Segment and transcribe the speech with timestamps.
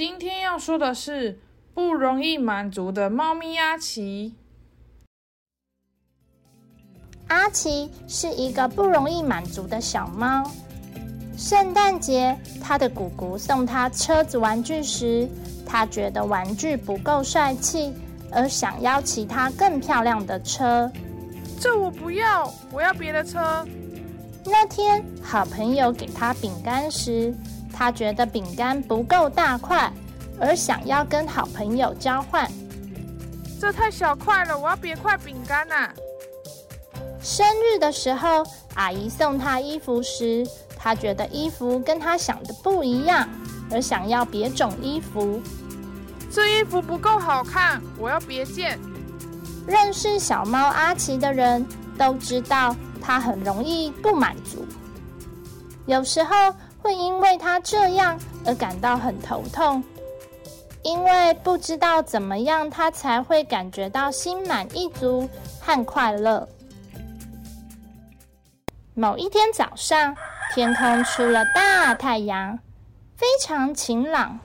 [0.00, 1.38] 今天要说的是
[1.74, 4.34] 不容易满足的猫咪阿奇。
[7.28, 10.50] 阿奇是一个不容易满足的小猫。
[11.36, 15.28] 圣诞节，他的姑姑送他车子玩具时，
[15.66, 17.92] 他觉得玩具不够帅气，
[18.32, 20.90] 而想要其他更漂亮的车。
[21.60, 23.68] 这我不要，我要别的车。
[24.46, 27.34] 那天，好朋友给他饼干时，
[27.80, 29.90] 他觉得饼干不够大块，
[30.38, 32.46] 而想要跟好朋友交换。
[33.58, 35.88] 这太小块了，我要别块饼干呐！
[37.22, 40.46] 生日的时候，阿姨送他衣服时，
[40.76, 43.26] 他觉得衣服跟他想的不一样，
[43.70, 45.40] 而想要别种衣服。
[46.30, 48.78] 这衣服不够好看，我要别件。
[49.66, 51.66] 认识小猫阿奇的人
[51.96, 54.66] 都知道，他很容易不满足，
[55.86, 59.82] 有时候会因为他这样而感到很头痛，
[60.82, 65.28] 因为不知道怎么样他才会感觉到心满意足
[65.60, 66.48] 和快乐。
[68.94, 70.16] 某一天早上，
[70.54, 72.58] 天空出了大太阳，
[73.16, 74.38] 非常晴朗。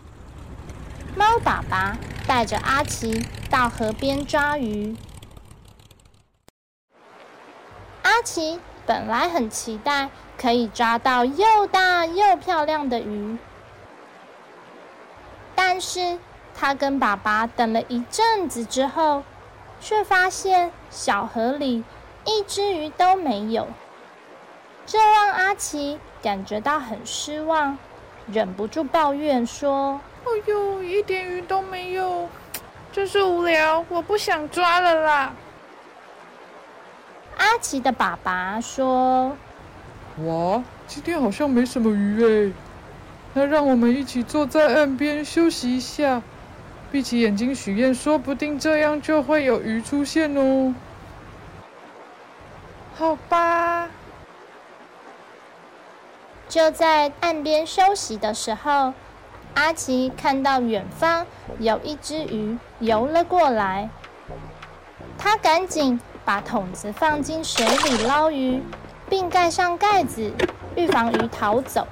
[1.16, 1.98] 猫爸爸
[2.28, 4.96] 带着阿奇到河边抓鱼。
[8.04, 13.38] 阿奇本来很期待可以抓到又大又漂亮的鱼，
[15.56, 16.20] 但是
[16.54, 19.24] 他跟爸爸等了一阵子之后，
[19.80, 21.84] 却发现小河里
[22.26, 23.68] 一只鱼都没有。
[24.86, 27.78] 这让阿奇感觉到很失望，
[28.28, 32.30] 忍不住抱怨说：“哎呦，一点鱼都没有，
[32.92, 33.84] 真是无聊！
[33.90, 35.34] 我不想抓了啦。”
[37.38, 39.36] 阿奇的爸爸说
[40.24, 42.54] ：“哇，今天好像没什么鱼哎，
[43.34, 46.22] 那让我们一起坐在岸边休息一下，
[46.90, 50.74] 闭起眼睛许愿，说不定这样就会有鱼出现哦。”
[52.96, 53.90] 好吧。
[56.48, 58.94] 就在岸边休息的时候，
[59.56, 61.26] 阿奇看到远方
[61.60, 63.90] 有一只鱼游了过来。
[65.18, 68.62] 他赶紧把桶子放进水里捞鱼，
[69.10, 70.32] 并盖上盖子，
[70.76, 71.88] 预防鱼逃走。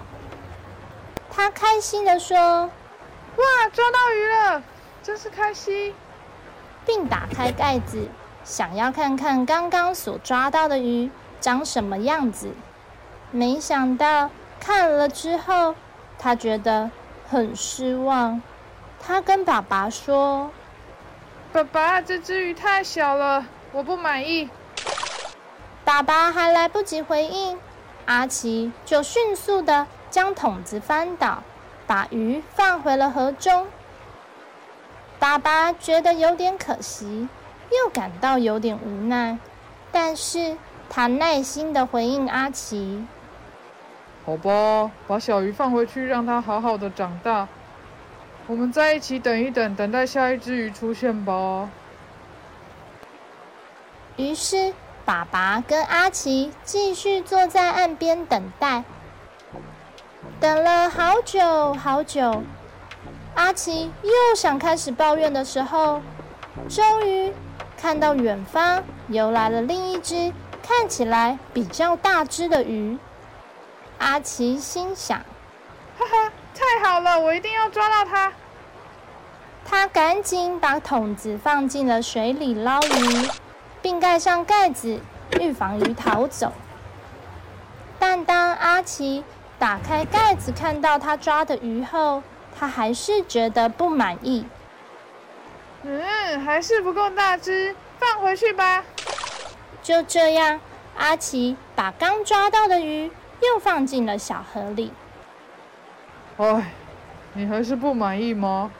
[1.29, 2.37] 他开心地说
[3.37, 4.63] ：“哇，抓到鱼了，
[5.01, 5.93] 真是开心！”
[6.85, 8.07] 并打开盖子，
[8.43, 11.09] 想要看看刚刚所抓到的鱼
[11.39, 12.51] 长什么样子。
[13.31, 14.29] 没想到。
[14.59, 15.75] 看了之后，
[16.17, 16.89] 他觉得
[17.27, 18.41] 很失望。
[18.97, 20.51] 他跟爸爸说
[21.51, 24.47] ：“爸爸，这只鱼太小了，我不满意。”
[25.85, 27.57] 爸爸还来不及回应，
[28.05, 31.43] 阿奇就迅速的将桶子翻倒，
[31.85, 33.67] 把鱼放回了河中。
[35.19, 37.27] 爸爸觉得有点可惜，
[37.69, 39.37] 又感到有点无奈，
[39.91, 40.57] 但是
[40.89, 43.05] 他耐心的回应阿奇。
[44.25, 47.47] 好吧，把小鱼放回去，让它好好的长大。
[48.47, 51.69] 我们在一起等一等，等待下一只鱼出现吧。
[54.15, 54.73] 于是，
[55.05, 58.83] 爸爸跟阿奇继续坐在岸边等待。
[60.39, 62.43] 等了好久好久，
[63.35, 66.01] 阿奇又想开始抱怨的时候，
[66.69, 67.33] 终于
[67.77, 72.97] 看到远方游来了另一只看起来比较大只的鱼。
[73.99, 75.19] 阿奇心想
[75.97, 78.31] ：“哈哈，太好了，我一定要抓到它！”
[79.65, 83.29] 他赶紧把桶子放进了水里捞鱼，
[83.83, 84.99] 并盖上盖子，
[85.39, 86.51] 预防鱼逃走。
[87.99, 89.23] 但当阿奇
[89.59, 92.23] 打开盖子看到他抓的鱼后，
[92.57, 94.47] 他还是觉得不满意。
[95.83, 98.83] 嗯，还是不够大只，放回去吧。
[99.83, 100.59] 就这样，
[100.97, 103.11] 阿奇把刚抓到的鱼。
[103.41, 104.93] 又放进了小河里。
[106.37, 106.71] 唉，
[107.33, 108.71] 你还是不满意吗？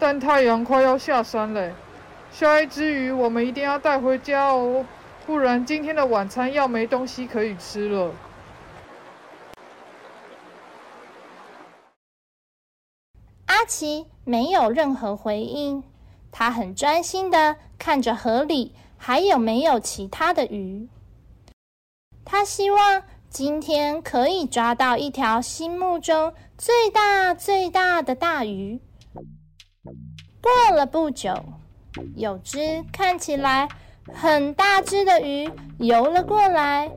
[0.00, 1.70] 但太阳快要下山了，
[2.32, 4.84] 下一只鱼我们一定要带回家哦，
[5.26, 8.14] 不然今天的晚餐要没东西可以吃了。
[13.46, 15.82] 阿奇没有任何回应，
[16.32, 20.88] 他很专心的看着河里还有没有其他的鱼。
[22.24, 28.80] 他希望今天可以抓到一条心目中最大最大的大鱼。
[30.40, 31.34] 过了不久，
[32.14, 33.68] 有只看起来
[34.14, 36.90] 很大只的鱼游了过来。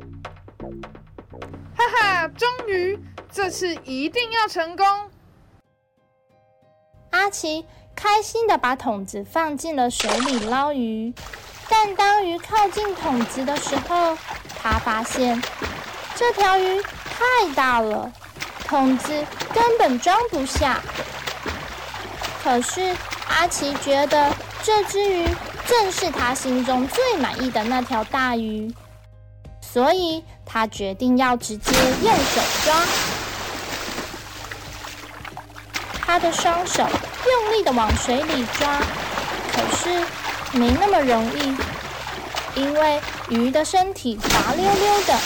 [1.75, 2.97] 哈哈，终于，
[3.31, 4.85] 这次一定要成功！
[7.11, 11.13] 阿奇开心的把桶子放进了水里捞鱼，
[11.69, 14.17] 但当鱼靠近桶子的时候，
[14.61, 15.41] 他发现
[16.15, 18.11] 这条鱼太大了，
[18.65, 20.81] 桶子根本装不下。
[22.43, 22.95] 可是
[23.29, 24.31] 阿奇觉得
[24.65, 25.27] 这只鱼
[25.67, 28.73] 正是他心中最满意的那条大鱼，
[29.59, 32.73] 所以他决定要直接用手抓。
[36.05, 36.87] 他的双手
[37.27, 38.79] 用力的往水里抓，
[39.51, 41.57] 可是没那么容易，
[42.55, 45.19] 因为鱼的身体滑溜溜的。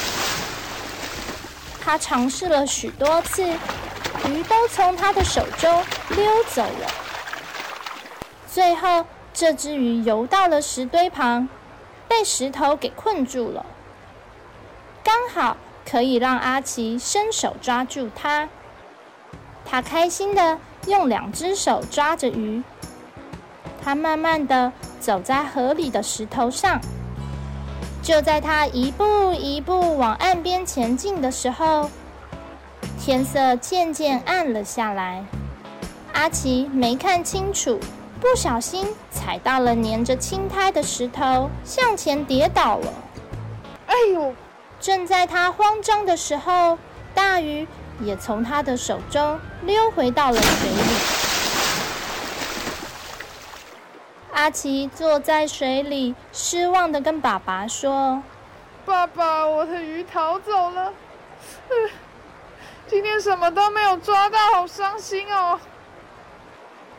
[1.80, 6.92] 他尝试了许多次，鱼都从他的手中溜走了。
[8.52, 9.06] 最后，
[9.40, 11.48] 这只鱼游到了石堆旁，
[12.08, 13.64] 被石头给困住了。
[15.04, 15.56] 刚好
[15.88, 18.50] 可以让阿奇伸手抓住它。
[19.64, 20.58] 他开心的
[20.88, 22.64] 用两只手抓着鱼。
[23.80, 26.82] 他慢慢的走在河里的石头上。
[28.02, 31.92] 就在他一步一步往岸边前进的时候，
[33.00, 35.24] 天色渐渐暗了下来。
[36.14, 37.80] 阿奇没看清楚。
[38.20, 42.94] 不小心踩到了粘着青苔的石头，向前跌倒了。
[43.86, 44.34] 哎呦！
[44.80, 46.78] 正在他慌张的时候，
[47.14, 47.68] 大鱼
[48.00, 50.78] 也从他的手中溜回到了水里。
[54.34, 58.22] 阿奇坐在水里，失望的跟爸爸说
[58.86, 60.94] ：“爸爸，我的鱼逃走了，
[62.88, 65.60] 今天什么都没有抓到，好伤心哦。”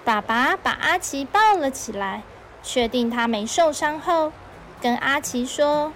[0.09, 2.23] 爸爸把阿奇抱了起来，
[2.63, 4.33] 确定他没受伤后，
[4.81, 5.93] 跟阿奇说：“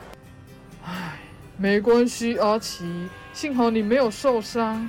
[0.85, 1.15] 唉，
[1.57, 4.87] 没关系，阿奇，幸好你没有受伤。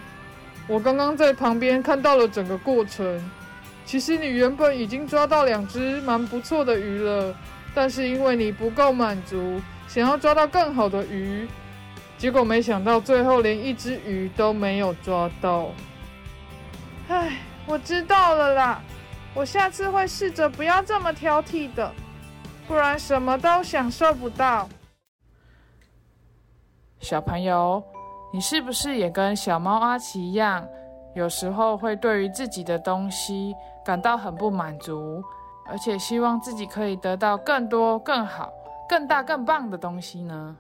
[0.68, 3.32] 我刚刚在旁边看到了整个过程。
[3.86, 7.34] 其实你原本已经抓到两只蛮不错的鱼了，
[7.74, 11.48] 但是因为你不够满足，想要抓到更好的鱼，
[12.18, 15.70] 结果没想到最后连一只鱼都没有抓到。
[17.08, 18.82] 唉，我知道了啦。”
[19.36, 21.92] 我下次会试着不要这么挑剔的，
[22.68, 24.70] 不然什么都享受不到。
[27.00, 27.84] 小朋友，
[28.32, 30.66] 你是不是也跟小猫阿奇一样，
[31.16, 35.24] 有时候会对于自己的东西感到很不满足，
[35.68, 38.54] 而且希望自己可以得到更多、更好、
[38.88, 40.56] 更大、更棒的东西呢？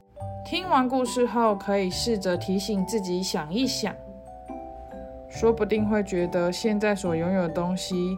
[0.45, 3.95] 听完故事后，可以试着提醒自己想一想，
[5.29, 8.17] 说不定会觉得现在所拥有的东西。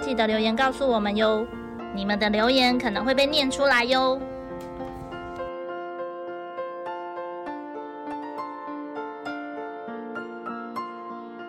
[0.00, 1.46] 记得留言告诉我们哟，
[1.94, 4.20] 你们的留言可能会被念出来哟。